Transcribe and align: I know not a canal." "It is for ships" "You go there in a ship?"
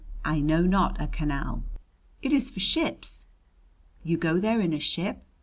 I 0.25 0.39
know 0.39 0.63
not 0.63 0.99
a 0.99 1.05
canal." 1.05 1.61
"It 2.23 2.33
is 2.33 2.49
for 2.49 2.59
ships" 2.59 3.27
"You 4.03 4.17
go 4.17 4.39
there 4.39 4.59
in 4.59 4.73
a 4.73 4.79
ship?" 4.79 5.21